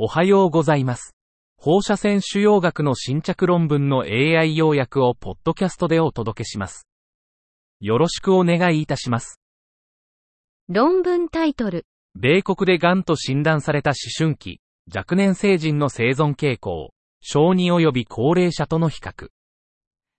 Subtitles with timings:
[0.00, 1.16] おはようございます。
[1.56, 6.86] 放射線腫瘍学の新着論文の AI 要約をポッドキャストでお届けします。
[7.80, 9.40] よろしくお願いいたします。
[10.68, 11.84] 論文タイトル。
[12.14, 14.60] 米国で癌と診断された思春期、
[14.94, 19.30] 若年成人の生存傾向、小児及び高齢者との比較。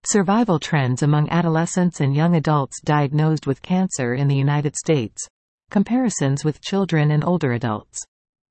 [0.06, 5.30] Survival trends among adolescents and young adults diagnosed with cancer in the United States.
[5.72, 8.06] Comparisons with children and older adults.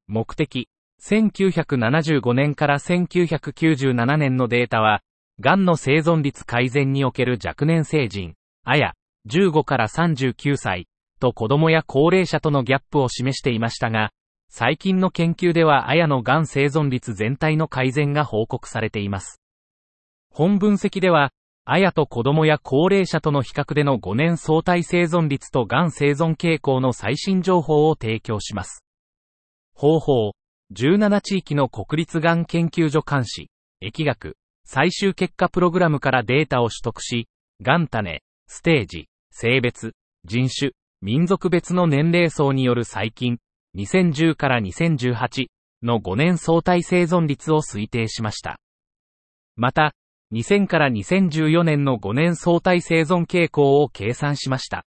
[0.06, 0.70] 目的。
[1.02, 5.02] 1975年から1997年のデータは、
[5.40, 8.95] 癌の生存率改善における若年成人、あや、
[9.28, 10.88] 15から39歳、
[11.20, 14.10] と子供や高齢者とのギャップを示していましたが、
[14.50, 19.40] 最近の研究ではあやの癌生存率全体の改善が報告されています。
[20.30, 21.32] 本分析では、
[21.65, 28.82] あやと子供や高齢者との比較での5年相対生存率と癌生存傾向の最新情報を提供します。
[29.74, 30.32] 方法、
[30.74, 33.50] 17地域の国立がん研究所監視、
[33.82, 37.26] 疫学、最終結果プログラムからデータを取得し、
[37.62, 43.38] がん種、ステージ、性別、人種、民族別の年齢層による最近、
[43.76, 45.46] 2010から2018
[45.82, 48.59] の5年相対生存率を推定しました。
[49.56, 49.95] また、
[50.32, 54.84] 2000から2014年の5年相対生存傾向を計算しました。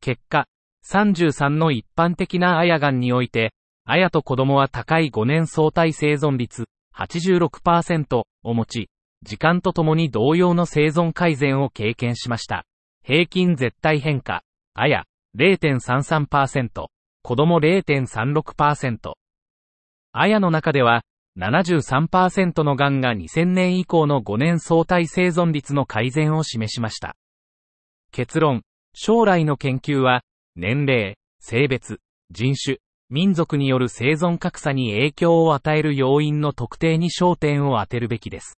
[0.00, 0.46] 結果、
[0.88, 3.52] 33の一般的なアヤガンにおいて、
[3.88, 6.64] アヤと子供は高い5年相対生存率
[6.96, 8.90] 86%を持ち、
[9.22, 12.64] 時間とともに同様の生存改善を経験しました。
[13.04, 14.42] 平均絶対変化、
[14.74, 15.04] アヤ
[15.38, 16.86] 0.33%、
[17.22, 19.12] 子供0.36%。
[20.12, 21.02] アヤの中では、
[21.38, 27.14] 73%の癌が2000年以降の5年相対生存率の改善を示しました。
[28.10, 28.62] 結論、
[28.94, 30.22] 将来の研究は、
[30.56, 32.00] 年齢、性別、
[32.32, 38.58] 人種、民族による生存格差に影響を与える要因の特定に焦点を当てるべきです。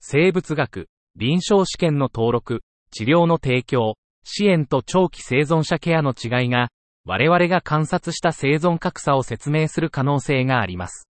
[0.00, 6.68] 生物学、臨床試験の登録、治療の提供、支援と長期生存者ケアの違いが、
[7.06, 11.08] 我々が観察した生存格差を説明する可能性があります。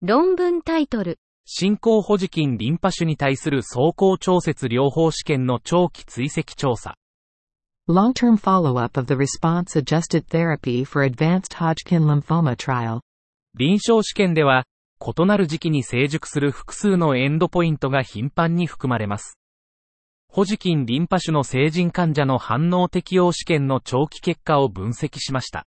[0.00, 1.18] 論文タイトル。
[1.44, 6.94] 進行保持菌リンパ腫に対する走行調節療法試験の長期追跡調査。
[7.90, 13.00] Long-term follow-up of the response-adjusted therapy for advanced Hodgkin lymphoma trial.
[13.58, 14.62] 臨床試験では、
[15.00, 19.40] 異なる時期に成熟する複数のエンドポイントが頻繁に含まれます。
[20.28, 25.66] 保持菌リンパ腫の成人患者の反応適応試験の長期結果を分析しました。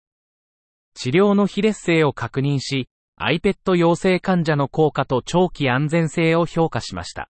[0.94, 2.86] 治療の非劣性を確認し、
[3.20, 7.28] iPad 陽性患者の効果と長期安全性を評価しました。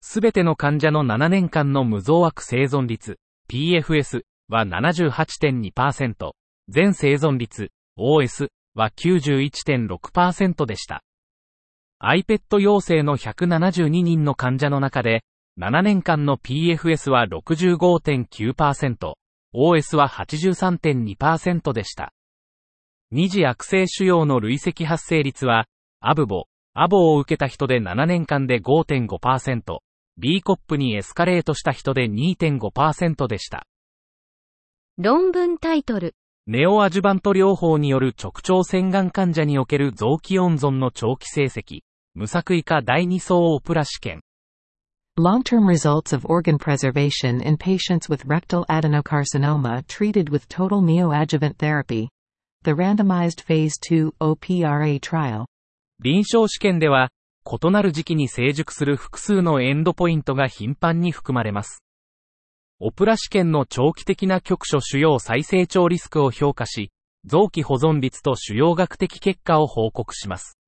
[0.00, 3.18] すべての患者の7年間の無増悪生存率、
[3.50, 6.32] PFS は78.2%、
[6.68, 11.02] 全生存率、OS は91.6%でした。
[12.02, 15.24] iPad 陽性の172人の患者の中で、
[15.58, 19.14] 7年間の PFS は65.9%、
[19.54, 22.12] OS は83.2%でした。
[23.10, 25.64] 二次悪性腫瘍の累積発生率は、
[26.00, 26.44] アブボ、
[26.74, 29.78] アボを受けた人で7年間で5.5%、
[30.20, 33.66] B コップにエスカレートした人で2.5%でした。
[34.96, 36.16] 論文タイトル。
[36.48, 41.82] ネオアジュバント療法による直腸洗顔患者における臓器温存の長期成績、
[42.14, 44.22] 無作為化第2層オプラ試験。
[45.16, 52.08] Long-term results of organ preservation in patients with rectal adenocarcinoma treated with total neoadjuvant therapy.
[52.64, 55.46] The randomized Phase 2 OPRA trial.
[56.02, 57.10] 臨床試験では、
[57.50, 61.82] 異なる時期に成熟する複数のエンドポイントが頻繁に含まれます。
[62.78, 66.92] オプラ試験の長期的な局所腫瘍再成長リスクを評価し、
[67.24, 70.58] 臓器保存率と腫瘍学的結果を報告します。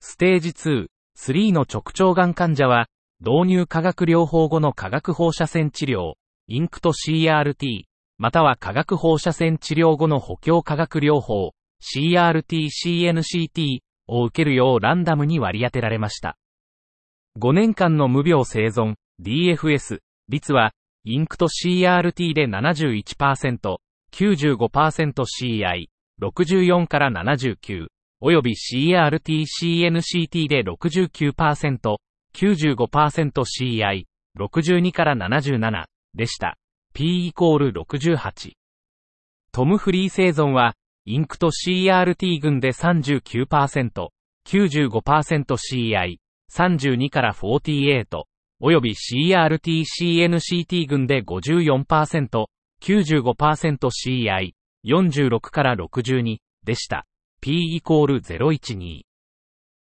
[0.00, 0.86] ステージ2、
[1.18, 2.88] 3の直腸がん患者は、
[3.20, 6.14] 導入化学療法後の化学放射線治療、
[6.48, 7.82] インクと CRT、
[8.16, 16.36] または化学放射線治療後の補強化学療法、CRT-CNCT を受けるようランダムに割り当てられました。
[17.38, 20.72] 5年間の無病生存、DFS、率は、
[21.04, 23.78] インクと CRT で71%、
[24.12, 25.86] 95%CI、
[26.20, 27.86] 64から79、
[28.20, 31.96] および CRT-CNCT で69%、
[32.34, 34.04] 95%CI、
[34.38, 35.84] 62から77
[36.14, 36.56] でした。
[36.92, 38.52] P イコール68。
[39.52, 40.74] トム・フリー生存は、
[41.06, 44.08] インクと CRT 群で39%、
[44.46, 46.16] 95%CI、
[46.52, 48.06] 32から48、
[48.60, 52.46] および CRT-CNCT 群で54%、
[52.82, 54.52] 95%CI、
[54.84, 57.06] 46から62でした。
[57.40, 59.02] P イコール012。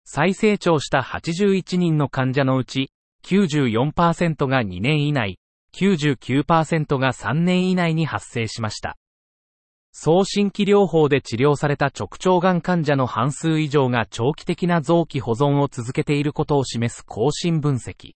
[0.03, 2.89] 再成長した81人の患者のうち、
[3.25, 5.37] 94%が2年以内、
[5.75, 8.95] 99%が3年以内に発生しました。
[9.97, 18.11] 送信機療法で治療された直腸がん患者の半数以上が長期的な臓器保存を続けていることを示す更新分析。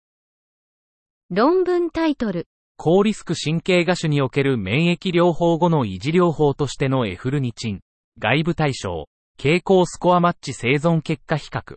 [1.28, 2.46] 論文タイトル。
[2.78, 7.80] 高リスク神経芽腫における免疫療法後の維持療法としてのエフルニチン、
[8.18, 9.04] 外部対象、
[9.38, 11.76] 傾向スコアマッチ生存結果比較。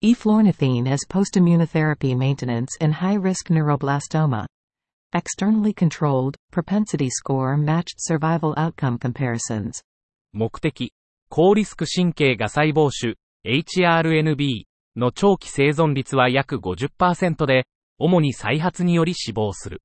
[0.00, 4.46] Eflornithine as post-immunotherapy maintenance in high-risk neuroblastoma.
[5.14, 9.82] Externally controlled, propensity score matched survival outcome comparisons.
[10.32, 10.94] 目的、
[11.28, 14.64] 高リスク神経芽細胞種、HRNB
[14.96, 17.66] の長期生存率は約50%で、
[17.98, 19.82] 主に再発により死亡する。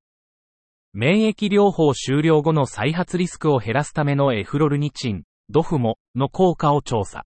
[0.93, 7.25] 免疫療法終了後の再発リスクを減らすためのエフロルニチン、ドフモの効果を調査。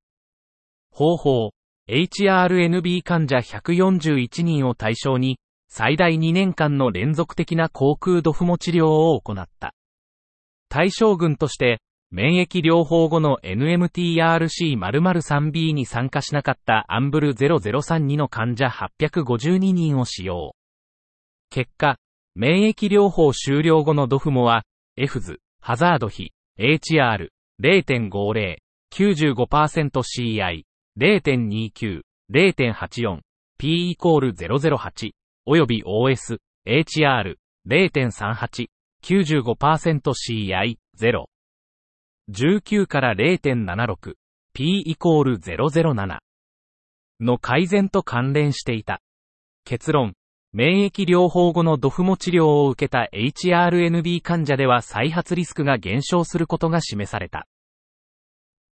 [0.90, 1.52] 方法、
[1.88, 5.38] HRNB 患者141人を対象に、
[5.74, 9.74] 最大2年間の連続的な航空ドフモ治療を行った。
[10.68, 11.80] 対象群として、
[12.12, 20.58] 免疫療法後の NMTRC003B に参加しなかったアンブル0032の患者852人を使用。
[21.50, 21.96] 結果、
[22.36, 24.64] 免疫療法終了後のドフモは、
[24.98, 27.30] エフズ、ハザード比、HR、
[27.64, 28.58] 0.50、
[28.94, 30.66] 95%CI、
[31.00, 33.22] 0.29、0.84、
[33.58, 35.14] P イコール008、
[35.46, 37.36] および OS、HR、
[37.68, 38.68] 0.38、
[39.04, 41.26] 95%CI、0。
[42.30, 44.14] 19から0.76、
[44.54, 46.20] P イコール007
[47.20, 49.02] の改善と関連していた。
[49.66, 50.14] 結論、
[50.54, 57.48] 免疫療法後のドフモ治療を受けた HRNB 患者では再発リスクが減少することが示された。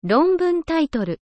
[0.03, 1.21] 論文タイトル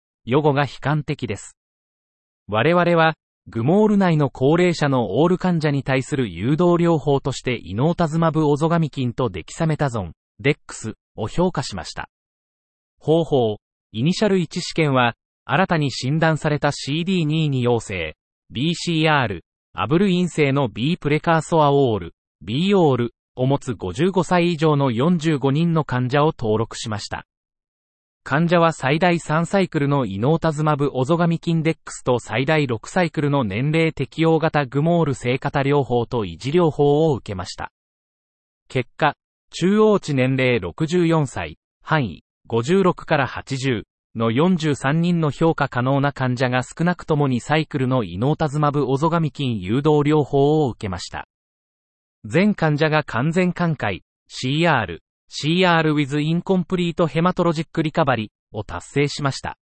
[0.25, 1.57] 予後が悲観的です。
[2.47, 3.15] 我々は、
[3.47, 12.09] グモール内の高齢者のオール患者に対する誘導療法としてイノータズマブオゾガミキンとデキサメタゾン、デックスを評価しました。
[12.99, 13.57] 方法、
[13.91, 18.15] イニシャル1試験は、新たに診断された CD2 に陽性、
[18.53, 19.41] BCR、
[19.73, 27.25] アブル陰性の B プレカーソアオール、B オールを持つ55歳以上の45人の患者を登録しました。
[28.23, 37.71] 患者は最大3サイクルのイノータズマブオゾガミキンデックスと最大6サイクルの年齢適用型グモール性型療法と維持療法を受けました。
[38.69, 39.15] 結果、
[39.49, 43.83] 中央値年齢64歳、範囲56から80
[44.15, 51.27] の43人の評価可能な患者が少なくとも2サイクルのイノータズマブオゾガミキン誘導療法を受けました。
[52.23, 54.99] 全患者が完全寛解、CR、
[55.31, 59.57] CR with Incomplete Hematologic Recovery を達成しました。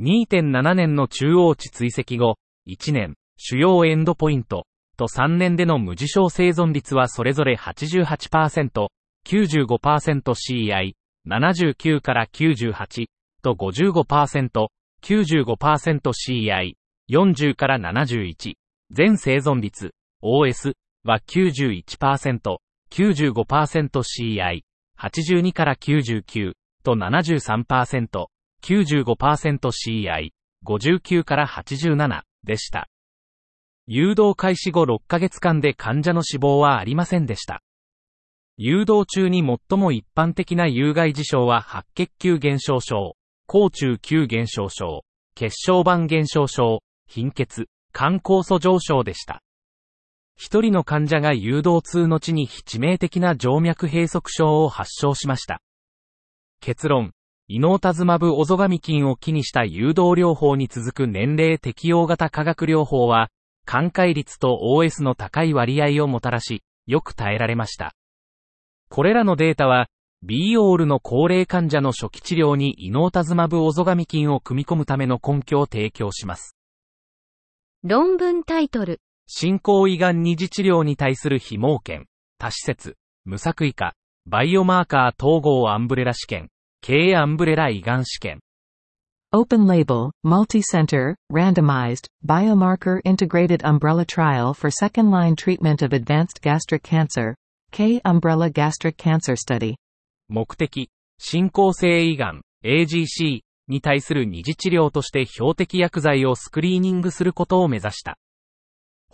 [0.00, 4.66] 2.7年の中央値追跡後、1年、主要エンドポイント、
[4.96, 8.88] と3年での無事象生存率はそれぞれ88%、
[9.24, 10.92] 95%CI、
[11.28, 13.06] 79から98、
[13.42, 14.66] と55%、
[15.02, 16.74] 95%CI、
[17.10, 18.54] 40から71、
[18.90, 20.72] 全生存率、OS
[21.04, 22.56] は91%、
[22.94, 24.62] 95%CI、
[24.96, 26.52] 82から99
[26.84, 28.26] と73%、
[28.62, 30.30] 95%CI、
[30.64, 32.88] 59から87でした。
[33.88, 37.62] 誘導開始後6ヶ月間で患者の死亡はありませんでした。
[38.58, 43.16] 誘導中に最も一般的な有害事象は白血球減少症、
[43.48, 49.43] 高中球減少症、血小板減少症、貧血、肝酵素上昇でした。
[50.36, 55.60] 一人の患者が誘導痛の地に致命的な静脈閉塞症を発症しました。
[56.60, 57.12] 結論、
[57.46, 63.28] イノータズマブオゾガミキンを機にした誘導療法に続く年齢適用型化学療法は、
[63.66, 67.94] 寛解率と OS の高い割合をもたらし、よく耐えられました。
[68.88, 69.88] これらのデータは、
[70.22, 76.56] B オールの高齢患者の初期治療にイノータズマブオゾガミキンを組み込むための根拠を提供します。
[77.82, 83.94] 論文タイトル進行胃がん二次治療に対する非毛検、多施設、無作為化、
[84.26, 86.48] バイオマーカー統合アンブレラ試験、
[86.82, 88.40] 経営アンブレラ胃がん試験。
[89.34, 97.34] Open label, multi-center, randomized, biomarker integrated umbrella trial for second-line treatment of advanced gastric cancer.
[97.72, 99.74] K umbrella gastric cancer study.
[100.28, 100.88] 目的、
[101.18, 108.16] 進行性胃がん、AGC に対する二次治療として標的薬剤をスクリーニングすることを目指した。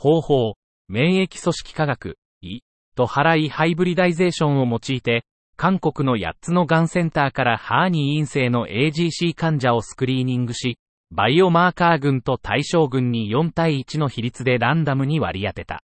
[0.01, 0.55] 方法、
[0.89, 2.61] 免疫組織科学、胃
[2.97, 5.27] と腹胃ハイブリダイゼーションを用いて、
[5.59, 10.79] 韓国の8つのがんセンターからハーニー陰性の AGC 患者をスクリーニングし、
[11.11, 15.83] バイオマーカー群と対象群に4対1の比率でランダムに割り当てた。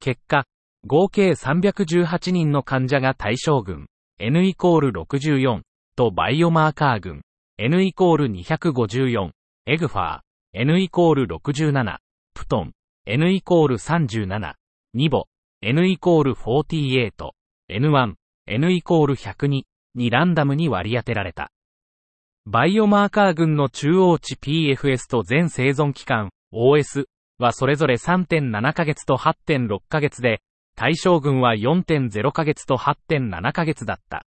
[0.00, 0.44] 結果、
[0.84, 3.86] 合計318人の患者が対象群、
[4.18, 5.60] N イコール64
[5.94, 7.22] とバイオマーカー群、
[7.56, 9.30] N イコール254、
[9.66, 10.20] エグファー、
[10.54, 11.98] N イコール67、
[12.34, 12.72] プトン、
[13.04, 14.54] N イコール37、
[14.94, 15.24] ニボ、
[15.60, 17.10] N イコール48、
[17.68, 18.14] N1、
[18.46, 19.62] N イコール102
[19.96, 21.50] にランダムに割り当てられた。
[22.46, 27.06] バイオマーカー群の中央値 PFS と全生存期間 OS
[27.38, 30.40] はそれぞれ3.7ヶ月と8.6ヶ月で、
[30.76, 34.24] 対象群は4.0ヶ月と8.7ヶ月だった。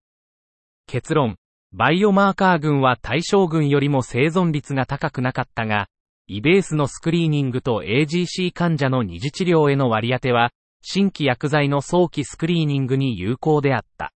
[0.87, 1.37] 結論、
[1.73, 5.89] バイオマーカー群は対象群よりも生存率が高くなかったが、
[6.31, 10.51] イベースのスクリーニングと AGC 患者の二次治療への割り当ては、
[10.83, 14.13] 新規薬剤の早期スクリーニングに有効であった。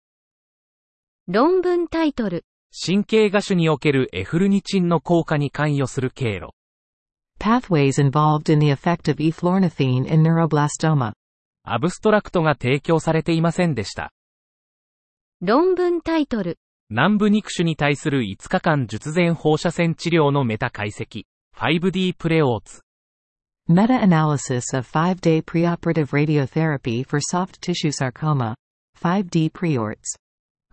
[1.30, 2.44] 論文タイトル。
[2.86, 6.50] 神経芽腫におけるエフルニチンの効果に関与する経路。
[7.40, 11.14] Pathways involved in the effect of eflornithine in neuroblastoma.
[11.64, 14.12] アブストラクトが提供されていませんでした。
[15.40, 16.60] 論文タイトル。
[16.90, 21.24] 南部肉腫に対する5日間術前放射線治療のメタ解析。
[21.62, 22.82] 5D プレオーツ。
[23.70, 28.56] Meta-analysis of 5-day preoperative radiotherapy for soft tissue sarcoma.
[29.00, 30.18] 5D preorts.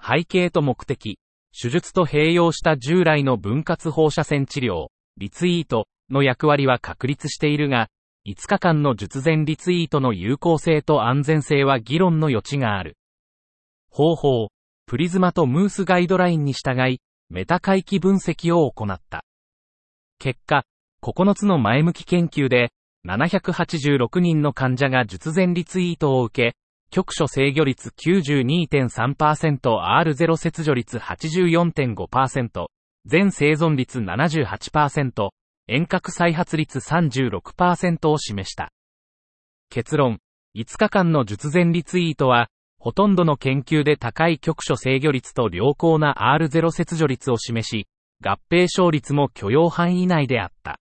[0.00, 1.18] 背景と目的。
[1.52, 4.87] 手術と併用した従来の分割放射線治療、
[5.18, 7.88] リツイートの役割は確立しているが、
[8.26, 12.97] 5日間の術前リツイートの有効性と安全性は議論の余地がある。
[13.90, 14.49] 方法、
[14.87, 19.23] プリズマとムースガイドラインに従い、メタ回帰分析を行った。
[20.18, 20.64] 結果、
[21.02, 22.71] 9つの前向き研究で、
[23.07, 26.57] 786人の患者が術前リツイートを受け、
[26.90, 32.67] 局所制御率 92.3%R0 切除率84.5%、
[33.07, 35.28] 全生存率78%、
[35.69, 38.73] 遠隔再発率36%を示した。
[39.71, 40.19] 結論、
[40.57, 47.87] 5日間の術前リツイートは、ほとんどの研究で高い局所制御率と良好な R0 切除率を示し、
[48.25, 50.81] 合併勝率も許容範囲内であった。